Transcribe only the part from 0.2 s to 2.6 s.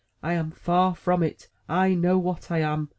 "I am far from it. I know what I